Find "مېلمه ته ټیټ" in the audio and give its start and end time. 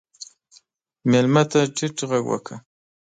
1.09-1.95